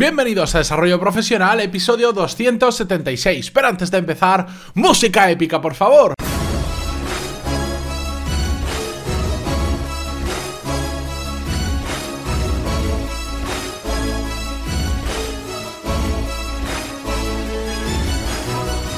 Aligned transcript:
Bienvenidos 0.00 0.54
a 0.54 0.58
Desarrollo 0.60 0.98
Profesional, 0.98 1.60
episodio 1.60 2.10
276. 2.14 3.50
Pero 3.50 3.68
antes 3.68 3.90
de 3.90 3.98
empezar, 3.98 4.46
música 4.72 5.30
épica, 5.30 5.60
por 5.60 5.74
favor. 5.74 6.14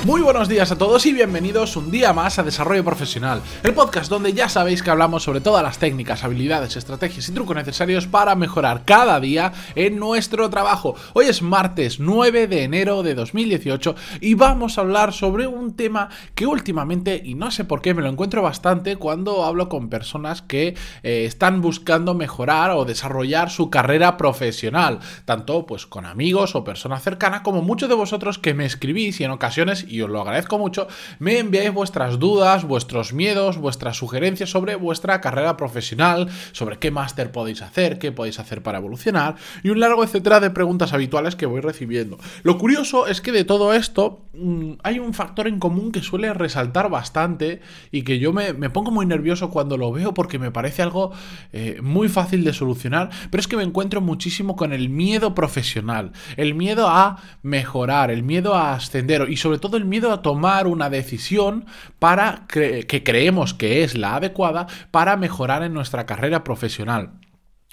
Muy 0.05 0.21
buenos 0.21 0.49
días 0.49 0.73
a 0.73 0.79
todos 0.79 1.07
y 1.07 1.13
bienvenidos 1.13 1.77
un 1.77 1.93
día 1.93 2.13
más 2.13 2.41
a 2.41 2.43
Desarrollo 2.43 2.83
Profesional, 2.83 3.41
el 3.63 3.73
podcast 3.73 4.11
donde 4.11 4.33
ya 4.33 4.49
sabéis 4.49 4.83
que 4.83 4.91
hablamos 4.91 5.23
sobre 5.23 5.41
todas 5.41 5.63
las 5.63 5.79
técnicas, 5.79 6.25
habilidades, 6.25 6.77
estrategias 6.77 7.29
y 7.29 7.33
trucos 7.33 7.55
necesarios 7.55 8.09
para 8.09 8.35
mejorar 8.35 8.85
cada 8.85 9.21
día 9.21 9.53
en 9.77 10.01
nuestro 10.01 10.51
trabajo. 10.51 10.97
Hoy 11.13 11.27
es 11.27 11.41
martes 11.41 12.01
9 12.01 12.49
de 12.49 12.65
enero 12.65 13.05
de 13.05 13.15
2018 13.15 13.95
y 14.21 14.35
vamos 14.35 14.77
a 14.77 14.81
hablar 14.81 15.13
sobre 15.13 15.47
un 15.47 15.77
tema 15.77 16.09
que 16.35 16.49
últimamente, 16.49 17.23
y 17.25 17.37
no 17.37 17.53
sé 17.53 17.65
por 17.65 17.81
qué, 17.81 17.95
me 17.95 18.03
lo 18.03 18.09
encuentro 18.09 18.43
bastante 18.43 18.97
cuando 18.97 19.45
hablo 19.45 19.69
con 19.69 19.89
personas 19.89 20.43
que 20.43 20.75
eh, 21.05 21.27
están 21.27 21.61
buscando 21.61 22.15
mejorar 22.15 22.73
o 22.73 22.85
desarrollar 22.85 23.51
su 23.51 23.71
carrera 23.71 24.17
profesional, 24.17 24.99
tanto 25.27 25.65
pues 25.65 25.87
con 25.87 26.07
amigos 26.07 26.57
o 26.57 26.65
personas 26.65 27.05
cercanas 27.05 27.43
como 27.43 27.63
muchos 27.63 27.89
de 27.89 27.95
vosotros 27.95 28.39
que 28.39 28.53
me 28.53 28.65
escribís 28.65 29.21
y 29.21 29.25
en 29.25 29.31
ocasiones 29.31 29.87
y 29.93 30.01
os 30.01 30.11
lo 30.11 30.23
agradezco 30.23 30.59
mucho, 30.59 30.89
me 31.19 31.39
enviáis 31.39 31.73
vuestras 31.73 32.19
dudas, 32.19 32.65
vuestros 32.65 33.13
miedos, 33.13 33.59
vuestras 33.59 33.97
sugerencias 33.99 34.49
sobre 34.51 34.75
vuestra 34.75 35.21
carrera 35.21 35.57
profesional, 35.57 36.29
sobre 36.53 36.79
qué 36.79 36.91
máster 36.91 37.31
podéis 37.31 37.61
hacer, 37.61 37.99
qué 37.99 38.11
podéis 38.11 38.39
hacer 38.39 38.63
para 38.63 38.79
evolucionar 38.79 39.37
y 39.63 39.69
un 39.69 39.81
largo 39.81 40.03
etcétera 40.03 40.41
de 40.41 40.51
preguntas 40.51 40.95
habituales 40.95 41.37
que 41.37 41.47
voy 41.47 41.61
recibiendo. 41.61 42.19
Lo 42.43 42.57
curioso 42.57 43.07
es 43.07 43.21
que 43.21 43.33
de 43.33 43.45
todo 43.45 43.75
esto 43.75 44.25
mm, 44.33 44.73
hay 44.83 44.99
un 44.99 45.13
factor 45.13 45.47
en 45.47 45.59
común 45.59 45.93
que 45.93 46.01
suele 46.01 46.33
resaltar 46.33 46.89
bastante 46.89 47.61
y 47.91 48.03
que 48.03 48.19
yo 48.19 48.33
me, 48.33 48.55
pongo 48.71 48.91
muy 48.91 49.05
nervioso 49.05 49.51
cuando 49.51 49.77
lo 49.77 49.93
veo 49.93 50.15
porque 50.15 50.39
me 50.39 50.51
parece 50.51 50.83
algo 50.83 51.13
eh, 51.53 51.81
muy 51.83 52.09
fácil 52.09 52.45
de 52.45 52.55
solucionar, 52.55 53.11
pero 53.31 53.41
es 53.41 53.49
que 53.49 53.57
me 53.57 53.63
encuentro 53.63 54.01
muchísimo 54.01 54.57
con 54.57 54.73
el 54.73 54.89
miedo 54.89 55.35
profesional, 55.35 56.13
el 56.37 56.55
miedo 56.55 56.89
a 56.89 57.19
mejorar, 57.43 58.11
el 58.11 58.23
miedo 58.23 58.55
a 58.55 58.75
ascender 58.75 59.27
y 59.29 59.37
sobre 59.37 59.59
todo 59.59 59.77
el 59.77 59.82
miedo 59.85 60.13
a 60.13 60.23
tomar 60.23 60.67
una 60.67 60.91
decisión 60.91 61.67
para 61.99 62.47
que 62.49 63.03
creemos 63.05 63.55
que 63.55 63.85
es 63.85 63.97
la 63.97 64.17
adecuada 64.17 64.67
para 64.91 65.17
mejorar 65.17 65.63
en 65.63 65.75
nuestra 65.75 66.07
carrera 66.07 66.45
profesional. 66.45 67.22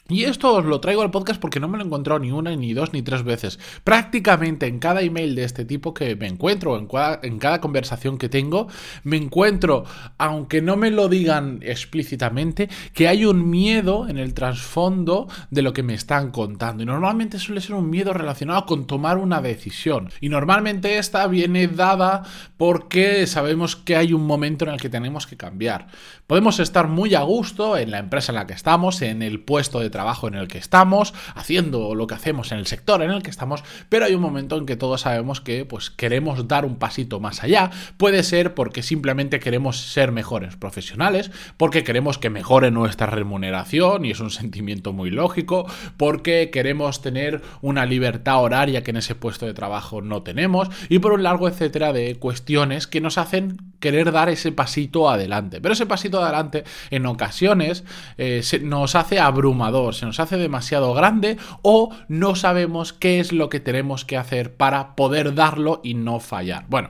Y 0.09 0.23
esto 0.23 0.55
os 0.55 0.65
lo 0.65 0.81
traigo 0.81 1.03
al 1.03 1.11
podcast 1.11 1.39
porque 1.39 1.59
no 1.59 1.67
me 1.67 1.77
lo 1.77 1.83
he 1.83 1.85
encontrado 1.85 2.19
ni 2.19 2.31
una, 2.31 2.55
ni 2.55 2.73
dos, 2.73 2.93
ni 2.93 3.03
tres 3.03 3.21
veces. 3.21 3.59
Prácticamente 3.83 4.65
en 4.65 4.79
cada 4.79 5.03
email 5.03 5.35
de 5.35 5.43
este 5.43 5.65
tipo 5.65 5.93
que 5.93 6.15
me 6.15 6.25
encuentro, 6.25 6.79
en 6.79 6.87
cada, 6.87 7.19
en 7.21 7.37
cada 7.37 7.61
conversación 7.61 8.17
que 8.17 8.27
tengo, 8.27 8.67
me 9.03 9.17
encuentro, 9.17 9.85
aunque 10.17 10.63
no 10.63 10.77
me 10.77 10.89
lo 10.89 11.09
digan 11.09 11.59
explícitamente, 11.61 12.69
que 12.93 13.07
hay 13.07 13.23
un 13.23 13.51
miedo 13.51 14.09
en 14.09 14.17
el 14.17 14.33
trasfondo 14.33 15.27
de 15.51 15.61
lo 15.61 15.73
que 15.73 15.83
me 15.83 15.93
están 15.93 16.31
contando. 16.31 16.81
Y 16.81 16.87
normalmente 16.87 17.37
suele 17.37 17.61
ser 17.61 17.75
un 17.75 17.91
miedo 17.91 18.11
relacionado 18.11 18.65
con 18.65 18.87
tomar 18.87 19.19
una 19.19 19.43
decisión. 19.43 20.09
Y 20.21 20.29
normalmente 20.29 20.97
esta 20.97 21.27
viene 21.27 21.67
dada 21.67 22.23
porque 22.57 23.27
sabemos 23.27 23.75
que 23.75 23.95
hay 23.95 24.13
un 24.13 24.25
momento 24.25 24.65
en 24.65 24.71
el 24.71 24.81
que 24.81 24.89
tenemos 24.89 25.27
que 25.27 25.37
cambiar. 25.37 25.85
Podemos 26.25 26.59
estar 26.59 26.87
muy 26.87 27.13
a 27.13 27.21
gusto 27.21 27.77
en 27.77 27.91
la 27.91 27.99
empresa 27.99 28.31
en 28.31 28.37
la 28.37 28.47
que 28.47 28.53
estamos, 28.53 29.03
en 29.03 29.21
el 29.21 29.39
puesto 29.41 29.79
de 29.79 29.89
trabajo 29.89 29.98
trabajo 29.99 30.29
en 30.29 30.35
el 30.35 30.47
que 30.47 30.57
estamos, 30.57 31.13
haciendo 31.35 31.93
lo 31.93 32.07
que 32.07 32.15
hacemos 32.15 32.53
en 32.53 32.59
el 32.59 32.67
sector 32.67 33.01
en 33.01 33.11
el 33.11 33.21
que 33.21 33.29
estamos, 33.29 33.65
pero 33.89 34.05
hay 34.05 34.13
un 34.13 34.21
momento 34.21 34.55
en 34.55 34.65
que 34.65 34.77
todos 34.77 35.01
sabemos 35.01 35.41
que 35.41 35.65
pues 35.65 35.89
queremos 35.89 36.47
dar 36.47 36.63
un 36.63 36.77
pasito 36.77 37.19
más 37.19 37.43
allá. 37.43 37.69
Puede 37.97 38.23
ser 38.23 38.53
porque 38.53 38.81
simplemente 38.81 39.41
queremos 39.41 39.77
ser 39.77 40.13
mejores 40.13 40.55
profesionales, 40.55 41.31
porque 41.57 41.83
queremos 41.83 42.17
que 42.17 42.29
mejore 42.29 42.71
nuestra 42.71 43.07
remuneración 43.07 44.05
y 44.05 44.11
es 44.11 44.21
un 44.21 44.31
sentimiento 44.31 44.93
muy 44.93 45.09
lógico, 45.09 45.65
porque 45.97 46.49
queremos 46.49 47.01
tener 47.01 47.41
una 47.61 47.85
libertad 47.85 48.41
horaria 48.41 48.83
que 48.83 48.91
en 48.91 48.97
ese 48.97 49.15
puesto 49.15 49.47
de 49.47 49.53
trabajo 49.53 50.01
no 50.01 50.23
tenemos 50.23 50.69
y 50.87 50.99
por 50.99 51.11
un 51.11 51.23
largo 51.23 51.49
etcétera 51.49 51.91
de 51.91 52.15
cuestiones 52.15 52.87
que 52.87 53.01
nos 53.01 53.17
hacen 53.17 53.57
querer 53.81 54.13
dar 54.13 54.29
ese 54.29 54.53
pasito 54.53 55.09
adelante. 55.09 55.59
Pero 55.59 55.73
ese 55.73 55.85
pasito 55.85 56.23
adelante 56.23 56.63
en 56.89 57.05
ocasiones 57.05 57.83
eh, 58.17 58.41
nos 58.61 58.95
hace 58.95 59.19
abrumador 59.19 59.88
se 59.91 60.05
nos 60.05 60.19
hace 60.19 60.37
demasiado 60.37 60.93
grande 60.93 61.37
o 61.61 61.95
no 62.07 62.35
sabemos 62.35 62.93
qué 62.93 63.19
es 63.19 63.31
lo 63.31 63.49
que 63.49 63.59
tenemos 63.59 64.05
que 64.05 64.17
hacer 64.17 64.55
para 64.55 64.95
poder 64.95 65.35
darlo 65.35 65.81
y 65.83 65.93
no 65.93 66.19
fallar. 66.19 66.65
Bueno, 66.67 66.89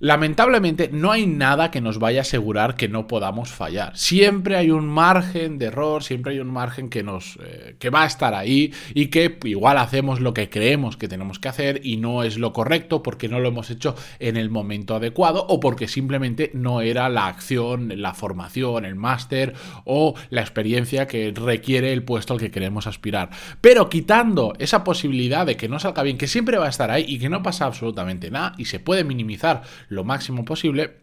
Lamentablemente 0.00 0.90
no 0.92 1.10
hay 1.10 1.26
nada 1.26 1.72
que 1.72 1.80
nos 1.80 1.98
vaya 1.98 2.20
a 2.20 2.22
asegurar 2.22 2.76
que 2.76 2.88
no 2.88 3.08
podamos 3.08 3.50
fallar. 3.50 3.96
Siempre 3.96 4.54
hay 4.54 4.70
un 4.70 4.86
margen 4.86 5.58
de 5.58 5.66
error, 5.66 6.04
siempre 6.04 6.34
hay 6.34 6.38
un 6.38 6.52
margen 6.52 6.88
que 6.88 7.02
nos 7.02 7.36
eh, 7.42 7.74
que 7.80 7.90
va 7.90 8.04
a 8.04 8.06
estar 8.06 8.32
ahí 8.32 8.72
y 8.94 9.06
que 9.06 9.38
igual 9.42 9.76
hacemos 9.76 10.20
lo 10.20 10.34
que 10.34 10.48
creemos 10.50 10.96
que 10.96 11.08
tenemos 11.08 11.40
que 11.40 11.48
hacer 11.48 11.80
y 11.82 11.96
no 11.96 12.22
es 12.22 12.38
lo 12.38 12.52
correcto 12.52 13.02
porque 13.02 13.28
no 13.28 13.40
lo 13.40 13.48
hemos 13.48 13.70
hecho 13.70 13.96
en 14.20 14.36
el 14.36 14.50
momento 14.50 14.94
adecuado 14.94 15.44
o 15.48 15.58
porque 15.58 15.88
simplemente 15.88 16.52
no 16.54 16.80
era 16.80 17.08
la 17.08 17.26
acción, 17.26 18.00
la 18.00 18.14
formación, 18.14 18.84
el 18.84 18.94
máster 18.94 19.54
o 19.84 20.14
la 20.30 20.42
experiencia 20.42 21.08
que 21.08 21.32
requiere 21.34 21.92
el 21.92 22.04
puesto 22.04 22.34
al 22.34 22.40
que 22.40 22.52
queremos 22.52 22.86
aspirar. 22.86 23.30
Pero 23.60 23.88
quitando 23.88 24.54
esa 24.60 24.84
posibilidad 24.84 25.44
de 25.44 25.56
que 25.56 25.68
no 25.68 25.80
salga 25.80 26.04
bien, 26.04 26.18
que 26.18 26.28
siempre 26.28 26.56
va 26.56 26.66
a 26.66 26.70
estar 26.70 26.92
ahí 26.92 27.04
y 27.08 27.18
que 27.18 27.28
no 27.28 27.42
pasa 27.42 27.64
absolutamente 27.64 28.30
nada 28.30 28.54
y 28.58 28.66
se 28.66 28.78
puede 28.78 29.02
minimizar 29.02 29.62
lo 29.88 30.04
máximo 30.04 30.44
posible, 30.44 30.98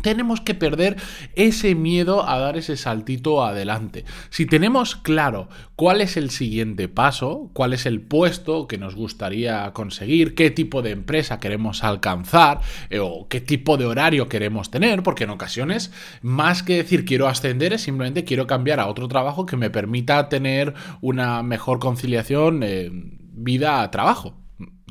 tenemos 0.00 0.40
que 0.40 0.54
perder 0.54 0.96
ese 1.36 1.74
miedo 1.74 2.28
a 2.28 2.38
dar 2.38 2.56
ese 2.56 2.76
saltito 2.76 3.44
adelante. 3.44 4.04
Si 4.30 4.46
tenemos 4.46 4.96
claro 4.96 5.48
cuál 5.76 6.00
es 6.00 6.16
el 6.16 6.30
siguiente 6.30 6.88
paso, 6.88 7.50
cuál 7.52 7.72
es 7.72 7.86
el 7.86 8.00
puesto 8.00 8.66
que 8.66 8.78
nos 8.78 8.94
gustaría 8.94 9.70
conseguir, 9.72 10.34
qué 10.34 10.50
tipo 10.50 10.82
de 10.82 10.90
empresa 10.90 11.38
queremos 11.38 11.84
alcanzar 11.84 12.60
eh, 12.90 12.98
o 12.98 13.28
qué 13.28 13.40
tipo 13.40 13.76
de 13.76 13.86
horario 13.86 14.28
queremos 14.28 14.70
tener, 14.70 15.02
porque 15.02 15.24
en 15.24 15.30
ocasiones 15.30 15.92
más 16.22 16.62
que 16.62 16.78
decir 16.78 17.04
quiero 17.04 17.28
ascender 17.28 17.72
es 17.72 17.82
simplemente 17.82 18.24
quiero 18.24 18.46
cambiar 18.46 18.80
a 18.80 18.88
otro 18.88 19.08
trabajo 19.08 19.46
que 19.46 19.56
me 19.56 19.70
permita 19.70 20.28
tener 20.28 20.74
una 21.00 21.42
mejor 21.42 21.78
conciliación 21.78 22.62
eh, 22.62 22.90
vida-trabajo 22.92 24.41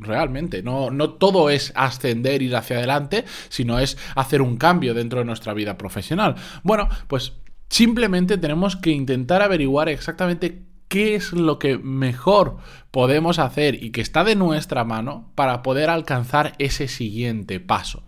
realmente. 0.01 0.63
No, 0.63 0.91
no 0.91 1.11
todo 1.11 1.49
es 1.49 1.71
ascender, 1.75 2.41
ir 2.41 2.55
hacia 2.55 2.77
adelante, 2.77 3.25
sino 3.49 3.79
es 3.79 3.97
hacer 4.15 4.41
un 4.41 4.57
cambio 4.57 4.93
dentro 4.93 5.19
de 5.19 5.25
nuestra 5.25 5.53
vida 5.53 5.77
profesional. 5.77 6.35
Bueno, 6.63 6.89
pues 7.07 7.33
simplemente 7.69 8.37
tenemos 8.37 8.75
que 8.75 8.91
intentar 8.91 9.41
averiguar 9.41 9.87
exactamente 9.89 10.63
qué 10.87 11.15
es 11.15 11.31
lo 11.31 11.57
que 11.57 11.77
mejor 11.77 12.57
podemos 12.91 13.39
hacer 13.39 13.81
y 13.81 13.91
que 13.91 14.01
está 14.01 14.25
de 14.25 14.35
nuestra 14.35 14.83
mano 14.83 15.31
para 15.35 15.61
poder 15.63 15.89
alcanzar 15.89 16.53
ese 16.57 16.89
siguiente 16.89 17.61
paso 17.61 18.03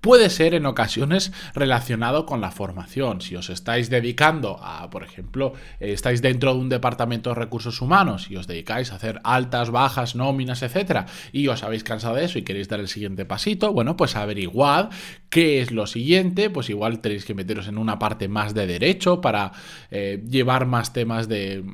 puede 0.00 0.30
ser 0.30 0.54
en 0.54 0.66
ocasiones 0.66 1.32
relacionado 1.54 2.26
con 2.26 2.40
la 2.40 2.50
formación. 2.50 3.20
Si 3.20 3.36
os 3.36 3.50
estáis 3.50 3.90
dedicando 3.90 4.58
a, 4.62 4.88
por 4.90 5.02
ejemplo, 5.02 5.54
eh, 5.80 5.92
estáis 5.92 6.22
dentro 6.22 6.54
de 6.54 6.60
un 6.60 6.68
departamento 6.68 7.30
de 7.30 7.36
recursos 7.36 7.80
humanos 7.80 8.30
y 8.30 8.36
os 8.36 8.46
dedicáis 8.46 8.92
a 8.92 8.96
hacer 8.96 9.20
altas, 9.24 9.70
bajas, 9.70 10.14
nóminas, 10.14 10.62
etcétera, 10.62 11.06
y 11.32 11.48
os 11.48 11.62
habéis 11.62 11.84
cansado 11.84 12.16
de 12.16 12.24
eso 12.24 12.38
y 12.38 12.42
queréis 12.42 12.68
dar 12.68 12.80
el 12.80 12.88
siguiente 12.88 13.24
pasito, 13.24 13.72
bueno, 13.72 13.96
pues 13.96 14.16
averiguad 14.16 14.90
qué 15.30 15.60
es 15.60 15.70
lo 15.70 15.86
siguiente, 15.86 16.50
pues 16.50 16.70
igual 16.70 17.00
tenéis 17.00 17.24
que 17.24 17.34
meteros 17.34 17.68
en 17.68 17.78
una 17.78 17.98
parte 17.98 18.28
más 18.28 18.54
de 18.54 18.66
derecho 18.66 19.20
para 19.20 19.52
eh, 19.90 20.22
llevar 20.28 20.66
más 20.66 20.92
temas 20.92 21.28
de 21.28 21.64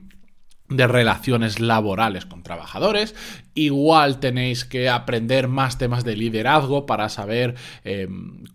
de 0.76 0.86
relaciones 0.86 1.60
laborales 1.60 2.26
con 2.26 2.42
trabajadores. 2.42 3.14
Igual 3.54 4.20
tenéis 4.20 4.64
que 4.64 4.88
aprender 4.88 5.48
más 5.48 5.78
temas 5.78 6.04
de 6.04 6.16
liderazgo 6.16 6.86
para 6.86 7.08
saber 7.08 7.54
eh, 7.84 8.08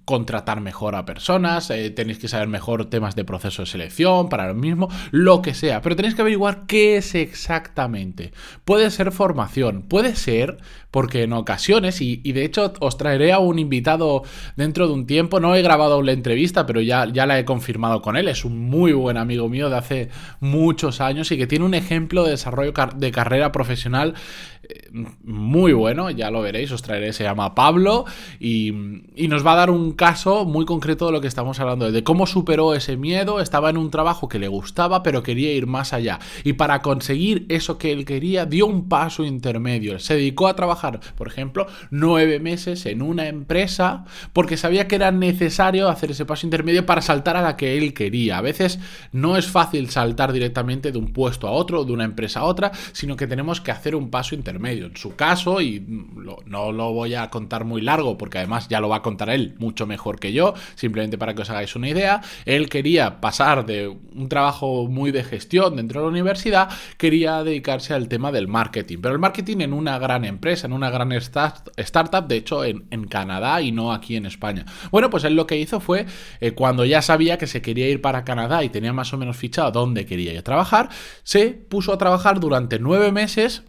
contratar 0.05 0.61
mejor 0.61 0.95
a 0.95 1.05
personas. 1.05 1.69
Eh, 1.69 1.89
tenéis 1.89 2.19
que 2.19 2.27
saber 2.27 2.47
mejor 2.47 2.85
temas 2.85 3.15
de 3.15 3.25
proceso 3.25 3.63
de 3.63 3.65
selección 3.65 4.29
para 4.29 4.47
lo 4.47 4.53
mismo, 4.53 4.89
lo 5.11 5.41
que 5.41 5.53
sea. 5.53 5.81
Pero 5.81 5.95
tenéis 5.95 6.15
que 6.15 6.21
averiguar 6.21 6.65
qué 6.67 6.97
es 6.97 7.15
exactamente. 7.15 8.31
Puede 8.63 8.89
ser 8.91 9.11
formación, 9.11 9.81
puede 9.81 10.15
ser 10.15 10.57
porque 10.91 11.23
en 11.23 11.33
ocasiones, 11.33 12.01
y, 12.01 12.17
de 12.31 12.45
hecho 12.45 12.73
os 12.79 12.97
traeré 12.97 13.31
a 13.31 13.39
un 13.39 13.59
invitado 13.59 14.23
dentro 14.55 14.87
de 14.87 14.93
un 14.93 15.05
tiempo. 15.05 15.39
No 15.39 15.55
he 15.55 15.61
grabado 15.61 16.01
la 16.01 16.11
entrevista, 16.13 16.65
pero 16.65 16.81
ya, 16.81 17.05
ya 17.11 17.25
la 17.25 17.37
he 17.37 17.45
confirmado 17.45 18.01
con 18.01 18.17
él. 18.17 18.27
Es 18.27 18.45
un 18.45 18.57
muy 18.57 18.93
buen 18.93 19.17
amigo 19.17 19.49
mío 19.49 19.69
de 19.69 19.77
hace 19.77 20.09
muchos 20.39 21.01
años 21.01 21.31
y 21.31 21.37
que 21.37 21.45
tiene 21.45 21.65
un 21.65 21.73
ejemplo 21.73 21.87
ejemplo 21.87 22.23
de 22.23 22.31
desarrollo 22.31 22.73
de 22.95 23.11
carrera 23.11 23.51
profesional 23.51 24.13
eh, 24.63 24.86
muy 24.91 25.73
bueno, 25.73 26.09
ya 26.09 26.31
lo 26.31 26.41
veréis, 26.41 26.71
os 26.71 26.81
traeré, 26.81 27.13
se 27.13 27.23
llama 27.23 27.55
Pablo 27.55 28.05
y, 28.39 28.71
nos 29.27 29.45
va 29.45 29.53
a 29.53 29.55
dar 29.55 29.69
un 29.69 29.91
caso 29.91 30.45
muy 30.45 30.65
concreto 30.65 31.07
de 31.07 31.11
lo 31.11 31.21
que 31.21 31.27
estamos 31.27 31.59
hablando, 31.59 31.91
de 31.91 32.03
cómo 32.03 32.25
superó 32.25 32.73
ese 32.73 32.95
miedo, 32.95 33.41
estaba 33.41 33.69
en 33.69 33.77
un 33.77 33.91
trabajo 33.91 34.29
que 34.29 34.39
le 34.39 34.47
gustaba 34.47 35.03
pero 35.03 35.21
quería 35.21 35.53
ir 35.53 35.67
más 35.67 35.91
allá. 35.91 36.19
Y 36.43 36.53
para 36.53 36.81
conseguir 36.81 37.45
eso 37.49 37.77
que 37.77 37.91
él 37.91 38.05
quería 38.05 38.45
dio 38.45 38.65
un 38.65 38.87
paso 38.87 39.25
intermedio, 39.25 39.99
se 39.99 40.15
dedicó 40.15 40.47
a 40.47 40.55
trabajar, 40.55 41.01
por 41.15 41.27
ejemplo, 41.27 41.67
nueve 41.91 42.39
meses 42.39 42.85
en 42.85 43.01
una 43.01 43.27
empresa 43.27 44.05
porque 44.31 44.57
sabía 44.57 44.87
que 44.87 44.95
era 44.95 45.11
necesario 45.11 45.89
hacer 45.89 46.11
ese 46.11 46.25
paso 46.25 46.45
intermedio 46.45 46.85
para 46.85 47.01
saltar 47.01 47.35
a 47.35 47.41
la 47.41 47.57
que 47.57 47.77
él 47.77 47.93
quería. 47.93 48.37
A 48.37 48.41
veces 48.41 48.79
no 49.11 49.37
es 49.37 49.47
fácil 49.47 49.89
saltar 49.89 50.31
directamente 50.31 50.91
de 50.91 50.97
un 50.97 51.11
puesto 51.11 51.47
a 51.47 51.51
otro, 51.51 51.83
de 51.83 51.91
una 51.91 52.05
empresa 52.05 52.41
a 52.41 52.43
otra, 52.45 52.71
sino 52.93 53.15
que 53.15 53.27
tenemos 53.27 53.61
que 53.61 53.71
hacer 53.71 53.95
un 53.95 54.09
paso 54.09 54.35
intermedio 54.35 54.76
En 54.85 54.97
su 54.97 55.15
caso, 55.15 55.61
y 55.61 55.83
no 56.45 56.71
lo 56.71 56.93
voy 56.93 57.15
a 57.15 57.29
contar 57.29 57.65
muy 57.65 57.81
largo 57.81 58.17
porque 58.17 58.37
además 58.37 58.67
ya 58.67 58.79
lo 58.79 58.89
va 58.89 58.97
a 58.97 59.01
contar 59.01 59.29
él 59.29 59.55
mucho 59.59 59.85
mejor 59.85 60.19
que 60.19 60.33
yo, 60.33 60.53
simplemente 60.75 61.17
para 61.17 61.33
que 61.33 61.41
os 61.41 61.49
hagáis 61.49 61.75
una 61.75 61.89
idea, 61.89 62.21
él 62.45 62.69
quería 62.69 63.19
pasar 63.21 63.65
de 63.65 63.87
un 63.87 64.29
trabajo 64.29 64.87
muy 64.87 65.11
de 65.11 65.23
gestión 65.23 65.75
dentro 65.75 66.01
de 66.01 66.05
la 66.05 66.11
universidad, 66.11 66.69
quería 66.97 67.43
dedicarse 67.43 67.93
al 67.93 68.07
tema 68.07 68.31
del 68.31 68.47
marketing, 68.47 68.99
pero 69.01 69.13
el 69.13 69.19
marketing 69.19 69.57
en 69.61 69.73
una 69.73 69.99
gran 69.99 70.25
empresa, 70.25 70.67
en 70.67 70.73
una 70.73 70.89
gran 70.89 71.11
startup, 71.11 72.27
de 72.27 72.35
hecho 72.35 72.63
en, 72.63 72.87
Canadá 73.07 73.61
y 73.61 73.71
no 73.71 73.93
aquí 73.93 74.17
en 74.17 74.25
España. 74.25 74.65
Bueno, 74.91 75.09
pues 75.09 75.23
él 75.23 75.35
lo 75.35 75.47
que 75.47 75.57
hizo 75.57 75.79
fue, 75.79 76.05
eh, 76.41 76.51
cuando 76.51 76.83
ya 76.83 77.01
sabía 77.01 77.37
que 77.37 77.47
se 77.47 77.61
quería 77.61 77.87
ir 77.87 78.01
para 78.01 78.25
Canadá 78.25 78.63
y 78.63 78.69
tenía 78.69 78.91
más 78.91 79.13
o 79.13 79.17
menos 79.17 79.37
fichado 79.37 79.71
dónde 79.71 80.05
quería 80.05 80.33
ir 80.33 80.39
a 80.39 80.43
trabajar, 80.43 80.89
se 81.23 81.51
puso 81.51 81.93
a 81.93 81.97
trabajar 81.97 82.39
durante 82.41 82.79
nueve 82.79 83.11
meses 83.13 83.63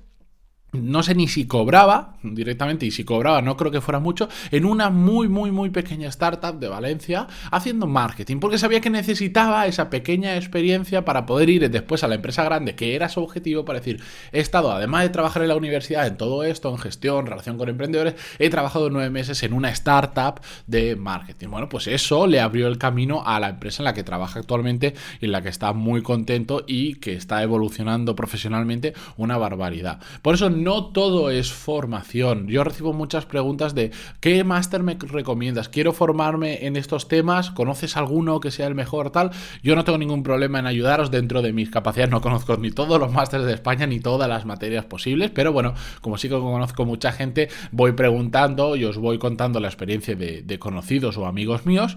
no 0.72 1.02
sé 1.02 1.14
ni 1.14 1.28
si 1.28 1.46
cobraba 1.46 2.16
directamente, 2.22 2.84
y 2.84 2.90
si 2.90 3.04
cobraba 3.04 3.40
no 3.40 3.56
creo 3.56 3.70
que 3.70 3.80
fuera 3.80 4.00
mucho, 4.00 4.28
en 4.50 4.64
una 4.64 4.90
muy, 4.90 5.28
muy, 5.28 5.50
muy 5.50 5.70
pequeña 5.70 6.08
startup 6.08 6.58
de 6.58 6.68
Valencia 6.68 7.26
haciendo 7.50 7.86
marketing, 7.86 8.38
porque 8.38 8.58
sabía 8.58 8.80
que 8.80 8.90
necesitaba 8.90 9.66
esa 9.66 9.88
pequeña 9.88 10.36
experiencia 10.36 11.04
para 11.04 11.24
poder 11.24 11.48
ir 11.48 11.70
después 11.70 12.04
a 12.04 12.08
la 12.08 12.16
empresa 12.16 12.44
grande, 12.44 12.74
que 12.74 12.94
era 12.94 13.08
su 13.08 13.22
objetivo, 13.22 13.64
para 13.64 13.78
decir, 13.78 14.00
he 14.32 14.40
estado, 14.40 14.70
además 14.70 15.02
de 15.02 15.08
trabajar 15.08 15.42
en 15.42 15.48
la 15.48 15.56
universidad, 15.56 16.06
en 16.06 16.16
todo 16.16 16.44
esto, 16.44 16.70
en 16.70 16.78
gestión, 16.78 17.26
relación 17.26 17.56
con 17.56 17.68
emprendedores, 17.68 18.14
he 18.38 18.50
trabajado 18.50 18.90
nueve 18.90 19.10
meses 19.10 19.42
en 19.42 19.54
una 19.54 19.70
startup 19.70 20.40
de 20.66 20.96
marketing. 20.96 21.48
Bueno, 21.48 21.68
pues 21.68 21.86
eso 21.86 22.26
le 22.26 22.40
abrió 22.40 22.68
el 22.68 22.78
camino 22.78 23.22
a 23.24 23.40
la 23.40 23.48
empresa 23.48 23.82
en 23.82 23.84
la 23.84 23.94
que 23.94 24.04
trabaja 24.04 24.40
actualmente, 24.40 24.94
en 25.20 25.32
la 25.32 25.40
que 25.40 25.48
está 25.48 25.72
muy 25.72 26.02
contento 26.02 26.64
y 26.66 26.96
que 26.96 27.14
está 27.14 27.42
evolucionando 27.42 28.14
profesionalmente 28.14 28.92
una 29.16 29.38
barbaridad. 29.38 30.00
Por 30.22 30.34
eso 30.34 30.50
no 30.64 30.86
todo 30.86 31.30
es 31.30 31.52
formación. 31.52 32.48
Yo 32.48 32.64
recibo 32.64 32.92
muchas 32.92 33.26
preguntas 33.26 33.74
de 33.74 33.90
¿qué 34.20 34.44
máster 34.44 34.82
me 34.82 34.94
recomiendas? 34.94 35.68
Quiero 35.68 35.92
formarme 35.92 36.66
en 36.66 36.76
estos 36.76 37.08
temas, 37.08 37.50
¿conoces 37.50 37.96
alguno 37.96 38.40
que 38.40 38.50
sea 38.50 38.66
el 38.66 38.74
mejor 38.74 39.10
tal? 39.10 39.30
Yo 39.62 39.76
no 39.76 39.84
tengo 39.84 39.98
ningún 39.98 40.22
problema 40.22 40.58
en 40.58 40.66
ayudaros 40.66 41.10
dentro 41.10 41.42
de 41.42 41.52
mis 41.52 41.70
capacidades, 41.70 42.10
no 42.10 42.20
conozco 42.20 42.56
ni 42.56 42.70
todos 42.70 42.98
los 43.00 43.12
másteres 43.12 43.46
de 43.46 43.54
España 43.54 43.86
ni 43.86 44.00
todas 44.00 44.28
las 44.28 44.44
materias 44.44 44.84
posibles, 44.84 45.30
pero 45.30 45.52
bueno, 45.52 45.74
como 46.00 46.18
sí 46.18 46.28
que 46.28 46.34
conozco 46.34 46.84
mucha 46.84 47.12
gente, 47.12 47.48
voy 47.72 47.92
preguntando 47.92 48.76
y 48.76 48.84
os 48.84 48.98
voy 48.98 49.18
contando 49.18 49.60
la 49.60 49.68
experiencia 49.68 50.14
de, 50.14 50.42
de 50.42 50.58
conocidos 50.58 51.16
o 51.16 51.26
amigos 51.26 51.66
míos 51.66 51.96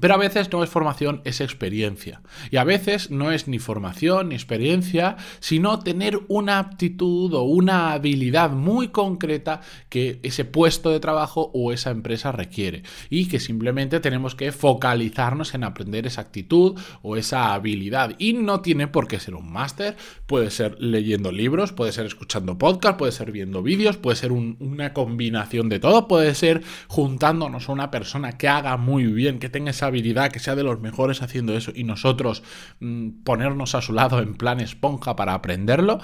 pero 0.00 0.14
a 0.14 0.18
veces 0.18 0.50
no 0.52 0.62
es 0.62 0.70
formación, 0.70 1.20
es 1.24 1.40
experiencia. 1.40 2.22
Y 2.50 2.56
a 2.56 2.64
veces 2.64 3.10
no 3.10 3.32
es 3.32 3.48
ni 3.48 3.58
formación 3.58 4.30
ni 4.30 4.34
experiencia, 4.34 5.16
sino 5.40 5.80
tener 5.80 6.20
una 6.28 6.58
aptitud 6.58 7.32
o 7.34 7.42
una 7.42 7.92
habilidad 7.92 8.50
muy 8.50 8.88
concreta 8.88 9.60
que 9.88 10.20
ese 10.22 10.44
puesto 10.44 10.90
de 10.90 11.00
trabajo 11.00 11.50
o 11.54 11.72
esa 11.72 11.90
empresa 11.90 12.32
requiere. 12.32 12.82
Y 13.10 13.28
que 13.28 13.40
simplemente 13.40 14.00
tenemos 14.00 14.34
que 14.34 14.52
focalizarnos 14.52 15.54
en 15.54 15.64
aprender 15.64 16.06
esa 16.06 16.20
actitud 16.20 16.78
o 17.02 17.16
esa 17.16 17.54
habilidad. 17.54 18.14
Y 18.18 18.32
no 18.32 18.60
tiene 18.60 18.86
por 18.86 19.08
qué 19.08 19.20
ser 19.20 19.34
un 19.34 19.50
máster, 19.52 19.96
puede 20.26 20.50
ser 20.50 20.76
leyendo 20.80 21.32
libros, 21.32 21.72
puede 21.72 21.92
ser 21.92 22.06
escuchando 22.06 22.58
podcast, 22.58 22.98
puede 22.98 23.12
ser 23.12 23.32
viendo 23.32 23.62
vídeos, 23.62 23.96
puede 23.96 24.16
ser 24.16 24.32
una 24.32 24.92
combinación 24.92 25.68
de 25.68 25.80
todo, 25.80 26.08
puede 26.08 26.34
ser 26.34 26.62
juntándonos 26.86 27.68
a 27.68 27.72
una 27.72 27.90
persona 27.90 28.38
que 28.38 28.48
haga 28.48 28.76
muy 28.76 29.04
bien, 29.06 29.38
que 29.38 29.48
tenga 29.48 29.70
esa 29.70 29.87
habilidad, 29.88 30.30
que 30.30 30.38
sea 30.38 30.54
de 30.54 30.62
los 30.62 30.80
mejores 30.80 31.22
haciendo 31.22 31.56
eso 31.56 31.72
y 31.74 31.84
nosotros 31.84 32.42
mm, 32.80 33.22
ponernos 33.24 33.74
a 33.74 33.82
su 33.82 33.92
lado 33.92 34.20
en 34.20 34.34
plan 34.34 34.60
esponja 34.60 35.16
para 35.16 35.34
aprenderlo, 35.34 36.00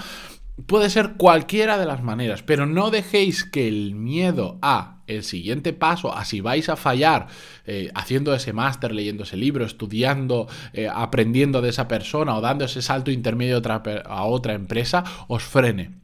puede 0.67 0.91
ser 0.91 1.15
cualquiera 1.15 1.79
de 1.79 1.87
las 1.87 2.03
maneras, 2.03 2.43
pero 2.43 2.67
no 2.67 2.91
dejéis 2.91 3.45
que 3.45 3.69
el 3.69 3.95
miedo 3.95 4.59
a 4.63 5.03
el 5.07 5.23
siguiente 5.23 5.73
paso, 5.73 6.17
a 6.17 6.25
si 6.25 6.41
vais 6.41 6.69
a 6.69 6.77
fallar 6.77 7.27
eh, 7.67 7.91
haciendo 7.95 8.35
ese 8.35 8.53
máster, 8.53 8.93
leyendo 8.93 9.25
ese 9.25 9.37
libro, 9.37 9.65
estudiando, 9.65 10.49
eh, 10.73 10.89
aprendiendo 10.93 11.61
de 11.61 11.71
esa 11.71 11.89
persona 11.89 12.37
o 12.37 12.41
dando 12.41 12.65
ese 12.65 12.83
salto 12.83 13.11
intermedio 13.11 13.61
a 14.07 14.25
otra 14.25 14.55
empresa, 14.55 15.05
os 15.29 15.43
frene. 15.43 16.04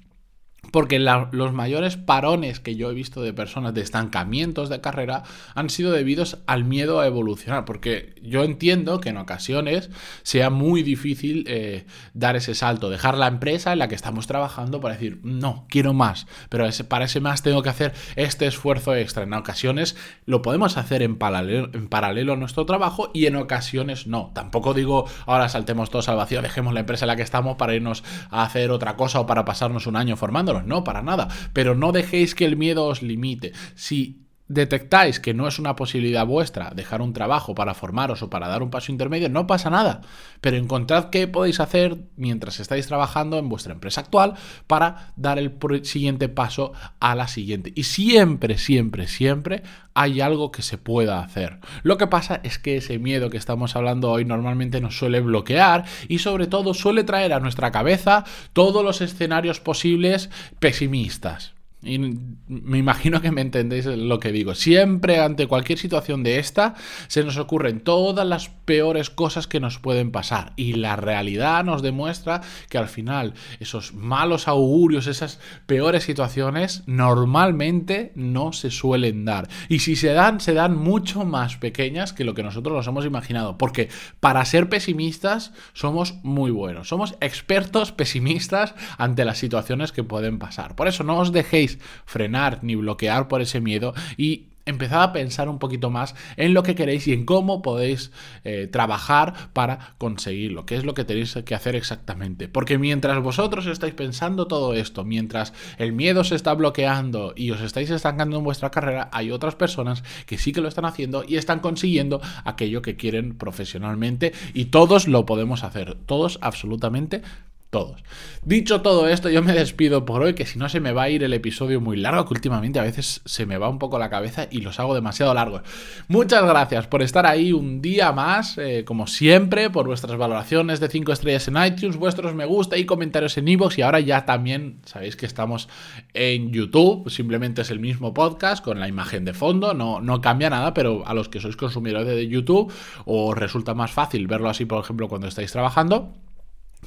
Porque 0.71 0.99
los 0.99 1.53
mayores 1.53 1.97
parones 1.97 2.61
que 2.61 2.77
yo 2.77 2.91
he 2.91 2.95
visto 2.95 3.23
de 3.23 3.33
personas 3.33 3.75
de 3.75 3.81
estancamientos 3.81 4.69
de 4.69 4.81
carrera 4.81 5.25
han 5.55 5.71
sido 5.71 5.93
debidos 5.93 6.39
al 6.47 6.65
miedo 6.65 7.01
a 7.01 7.07
evolucionar. 7.07 7.65
Porque 7.65 8.15
yo 8.23 8.45
entiendo 8.45 9.01
que 9.01 9.11
en 9.11 9.17
ocasiones 9.17 9.91
sea 10.23 10.51
muy 10.51 10.83
difícil 10.83 11.45
eh, 11.49 11.87
dar 12.15 12.37
ese 12.37 12.55
salto, 12.55 12.91
dejar 12.91 13.17
la 13.17 13.27
empresa 13.27 13.73
en 13.73 13.79
la 13.79 13.89
que 13.89 13.95
estamos 13.95 14.27
trabajando 14.27 14.81
para 14.81 14.95
decir, 14.95 15.21
no, 15.23 15.67
quiero 15.69 15.93
más. 15.93 16.27
Pero 16.49 16.67
para 16.89 17.05
ese 17.05 17.21
más 17.21 17.43
tengo 17.43 17.63
que 17.63 17.69
hacer 17.69 17.93
este 18.17 18.47
esfuerzo 18.47 18.95
extra. 18.95 19.25
En 19.25 19.35
ocasiones 19.35 19.97
lo 20.27 20.43
podemos 20.43 20.77
hacer 20.77 21.03
en 21.03 21.17
paralelo, 21.17 21.71
en 21.73 21.89
paralelo 21.89 22.35
a 22.35 22.37
nuestro 22.37 22.67
trabajo 22.67 23.11
y 23.15 23.27
en 23.27 23.37
ocasiones 23.37 24.07
no. 24.07 24.31
Tampoco 24.35 24.75
digo, 24.75 25.07
ahora 25.27 25.49
saltemos 25.49 25.91
todos 25.91 26.09
al 26.09 26.17
vacío, 26.17 26.43
dejemos 26.43 26.75
la 26.75 26.81
empresa 26.81 27.05
en 27.05 27.09
la 27.09 27.17
que 27.17 27.23
estamos 27.23 27.57
para 27.57 27.75
irnos 27.75 28.05
a 28.31 28.43
hacer 28.43 28.71
otra 28.71 28.97
cosa 28.97 29.21
o 29.21 29.27
para 29.27 29.45
pasarnos 29.45 29.87
un 29.87 29.97
año 29.97 30.17
formándonos 30.17 30.60
no, 30.63 30.85
para 30.85 31.03
nada. 31.03 31.29
Pero 31.53 31.75
no 31.75 31.93
dejéis 31.93 32.35
que 32.35 32.45
el 32.45 32.57
miedo 32.57 32.87
os 32.87 33.03
limite. 33.03 33.53
Si 33.75 34.27
detectáis 34.51 35.21
que 35.21 35.33
no 35.33 35.47
es 35.47 35.61
una 35.61 35.77
posibilidad 35.77 36.27
vuestra 36.27 36.73
dejar 36.75 37.03
un 37.03 37.13
trabajo 37.13 37.55
para 37.55 37.73
formaros 37.73 38.21
o 38.23 38.31
para 38.31 38.49
dar 38.49 38.65
un 38.65 38.71
paso 38.71 38.91
intermedio, 38.91 39.29
no 39.29 39.47
pasa 39.47 39.71
nada. 39.71 40.01
Pero 40.41 40.57
encontrad 40.57 41.11
qué 41.11 41.29
podéis 41.29 41.61
hacer 41.61 41.99
mientras 42.17 42.59
estáis 42.59 42.89
trabajando 42.89 43.39
en 43.39 43.49
vuestra 43.49 43.73
empresa 43.73 44.01
actual 44.01 44.35
para 44.67 45.13
dar 45.15 45.39
el 45.39 45.55
siguiente 45.85 46.29
paso 46.29 46.73
a 46.99 47.15
la 47.15 47.29
siguiente. 47.29 47.73
Y 47.77 47.85
siempre, 47.85 48.59
siempre, 48.59 49.07
siempre 49.07 49.63
hay 49.95 50.21
algo 50.21 50.51
que 50.51 50.63
se 50.63 50.79
pueda 50.79 51.21
hacer. 51.21 51.61
Lo 51.85 51.97
que 51.97 52.09
pasa 52.09 52.41
es 52.43 52.59
que 52.59 52.79
ese 52.79 52.99
miedo 52.99 53.31
que 53.31 53.37
estamos 53.37 53.77
hablando 53.77 54.11
hoy 54.11 54.25
normalmente 54.25 54.81
nos 54.81 54.99
suele 54.99 55.21
bloquear 55.21 55.85
y 56.09 56.19
sobre 56.19 56.49
todo 56.49 56.75
suele 56.75 57.05
traer 57.05 57.33
a 57.35 57.41
nuestra 57.41 57.71
cabeza 57.71 58.25
todos 58.53 58.85
los 58.85 59.01
escenarios 59.01 59.61
posibles 59.61 60.29
pesimistas. 60.59 61.55
Y 61.83 61.99
me 61.99 62.77
imagino 62.77 63.23
que 63.23 63.31
me 63.31 63.41
entendéis 63.41 63.87
lo 63.87 64.21
que 64.21 64.33
digo. 64.33 64.55
Siempre 64.55 65.19
ante 65.19 65.47
cualquier 65.47 65.79
situación 65.79 66.23
de 66.23 66.39
esta 66.39 66.75
se 67.09 67.25
nos 67.25 67.39
ocurren 67.39 67.81
todas 67.81 68.27
las 68.27 68.49
peores 68.49 69.09
cosas 69.09 69.47
que 69.47 69.61
nos 69.61 69.79
pueden 69.79 70.11
pasar. 70.11 70.53
Y 70.57 70.75
la 70.75 70.97
realidad 70.97 71.65
nos 71.65 71.81
demuestra 71.81 72.43
que 72.69 72.77
al 72.77 72.89
final 72.89 73.33
esos 73.61 73.95
malos 73.95 74.47
augurios, 74.47 75.07
esas 75.07 75.41
peores 75.67 76.05
situaciones, 76.05 76.83
normalmente 76.87 78.13
no 78.15 78.53
se 78.53 78.71
suelen 78.71 79.25
dar. 79.25 79.49
Y 79.71 79.79
si 79.79 79.97
se 79.97 80.13
dan, 80.13 80.41
se 80.41 80.53
dan 80.53 80.77
mucho 80.77 81.25
más 81.25 81.57
pequeñas 81.57 82.13
que 82.13 82.25
lo 82.25 82.35
que 82.35 82.43
nosotros 82.43 82.77
nos 82.77 82.87
hemos 82.87 83.07
imaginado. 83.07 83.57
Porque 83.57 83.89
para 84.21 84.45
ser 84.45 84.69
pesimistas 84.69 85.53
somos 85.73 86.17
muy 86.23 86.51
buenos. 86.51 86.89
Somos 86.89 87.15
expertos 87.23 87.93
pesimistas 87.93 88.75
ante 88.99 89.25
las 89.25 89.39
situaciones 89.39 89.93
que 89.93 90.05
pueden 90.05 90.39
pasar. 90.39 90.77
Por 90.77 90.87
eso 90.87 91.05
no 91.05 91.19
os 91.19 91.33
dejéis 91.33 91.70
frenar 92.05 92.61
ni 92.63 92.75
bloquear 92.75 93.29
por 93.29 93.41
ese 93.43 93.61
miedo 93.61 93.95
y 94.17 94.51
empezad 94.71 95.03
a 95.03 95.13
pensar 95.13 95.49
un 95.49 95.59
poquito 95.59 95.91
más 95.91 96.15
en 96.37 96.55
lo 96.55 96.63
que 96.63 96.75
queréis 96.75 97.07
y 97.07 97.13
en 97.13 97.25
cómo 97.25 97.63
podéis 97.63 98.11
eh, 98.45 98.69
trabajar 98.71 99.51
para 99.53 99.95
conseguirlo, 99.99 100.67
qué 100.67 100.77
es 100.77 100.85
lo 100.85 100.95
que 100.95 101.05
tenéis 101.05 101.39
que 101.45 101.55
hacer 101.55 101.77
exactamente. 101.77 102.49
Porque 102.49 102.79
mientras 102.79 103.23
vosotros 103.23 103.67
estáis 103.67 103.95
pensando 103.95 104.47
todo 104.47 104.75
esto, 104.75 105.05
mientras 105.05 105.53
el 105.79 105.93
miedo 105.93 106.25
se 106.25 106.37
está 106.37 106.55
bloqueando 106.55 107.35
y 107.37 107.51
os 107.51 107.61
estáis 107.61 107.91
estancando 107.91 108.39
en 108.39 108.45
vuestra 108.45 108.71
carrera, 108.71 109.11
hay 109.13 109.31
otras 109.31 109.55
personas 109.55 110.03
que 110.27 110.39
sí 110.39 110.53
que 110.53 110.61
lo 110.61 110.69
están 110.69 110.85
haciendo 110.85 111.25
y 111.27 111.37
están 111.37 111.61
consiguiendo 111.61 112.21
aquello 112.45 112.83
que 112.83 112.97
quieren 112.97 113.37
profesionalmente 113.37 114.33
y 114.55 114.67
todos 114.67 115.09
lo 115.09 115.27
podemos 115.27 115.65
hacer, 115.65 115.97
todos 116.07 116.39
absolutamente 116.43 117.23
todos. 117.71 118.03
Dicho 118.43 118.81
todo 118.83 119.09
esto, 119.09 119.29
yo 119.29 119.43
me 119.43 119.53
despido 119.53 120.05
por 120.05 120.23
hoy, 120.23 120.35
que 120.35 120.45
si 120.45 120.59
no 120.59 120.69
se 120.69 120.81
me 120.81 120.93
va 120.93 121.05
a 121.05 121.11
ir 121.11 121.23
el 121.23 121.33
episodio 121.33 121.81
muy 121.81 121.97
largo, 121.97 122.25
que 122.25 122.35
últimamente 122.35 122.81
a 122.81 122.83
veces 122.83 123.21
se 123.25 123.47
me 123.47 123.59
va 123.59 123.69
un 123.69 123.79
poco 123.79 123.99
la 123.99 124.11
cabeza 124.11 124.49
y 124.51 124.61
los 124.61 124.81
hago 124.81 124.95
demasiado 124.95 125.33
largos. 125.35 125.63
Muchas 126.09 126.45
gracias 126.45 126.89
por 126.89 127.03
estar 127.03 127.27
ahí 127.27 127.53
un 127.53 127.81
día 127.81 128.13
más, 128.13 128.59
eh, 128.59 128.85
como 128.85 129.07
siempre, 129.07 129.71
por 129.71 129.87
vuestras 129.87 130.17
valoraciones 130.17 130.81
de 130.81 130.89
5 130.89 131.13
estrellas 131.13 131.47
en 131.49 131.63
iTunes, 131.63 131.97
vuestros 131.97 132.35
me 132.35 132.45
gusta 132.45 132.77
y 132.77 132.87
comentarios 132.87 133.39
en 133.39 133.47
iVoox 133.47 133.79
y 133.79 133.83
ahora 133.83 134.01
ya 134.01 134.25
también 134.25 134.81
sabéis 134.85 135.15
que 135.15 135.27
estamos 135.27 135.69
en 136.13 136.51
YouTube, 136.51 137.09
simplemente 137.09 137.63
es 137.63 137.71
el 137.71 137.79
mismo 137.79 138.13
podcast 138.15 138.65
con 138.65 138.81
la 138.81 138.89
imagen 138.89 139.25
de 139.25 139.33
fondo, 139.33 139.75
no, 139.75 140.01
no 140.01 140.21
cambia 140.21 140.51
nada, 140.51 140.75
pero 140.75 141.07
a 141.07 141.15
los 141.15 141.29
que 141.29 141.41
sois 141.41 141.57
consumidores 141.57 142.09
de 142.09 142.27
YouTube 142.27 142.73
os 143.05 143.39
resulta 143.39 143.75
más 143.75 143.93
fácil 143.93 144.27
verlo 144.27 144.49
así, 144.49 144.65
por 144.65 144.83
ejemplo, 144.83 145.09
cuando 145.09 145.29
estáis 145.29 145.53
trabajando 145.53 146.13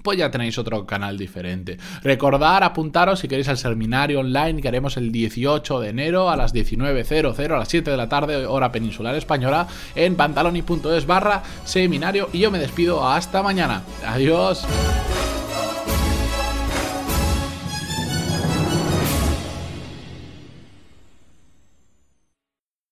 pues 0.02 0.18
ya 0.18 0.32
tenéis 0.32 0.58
otro 0.58 0.86
canal 0.86 1.18
diferente. 1.18 1.78
Recordar, 2.02 2.64
apuntaros 2.64 3.20
si 3.20 3.28
queréis 3.28 3.48
al 3.48 3.58
seminario 3.58 4.20
online 4.20 4.62
que 4.62 4.68
haremos 4.68 4.98
el 4.98 5.12
18 5.12 5.80
de 5.80 5.90
enero 5.90 6.30
a 6.30 6.36
las 6.36 6.54
19.00, 6.54 7.54
a 7.54 7.58
las 7.58 7.68
7 7.68 7.92
de 7.92 7.98
la 7.98 8.10
tarde, 8.10 8.46
hora 8.46 8.72
peninsular 8.72 9.16
española, 9.16 9.68
en 9.96 10.16
pantaloni.es 10.16 11.06
barra 11.06 11.44
seminario. 11.64 12.30
Y 12.34 12.40
yo 12.40 12.52
me 12.52 12.60
despido 12.60 13.08
hasta 13.08 13.44
mañana. 13.44 13.84
Adiós. 14.06 14.66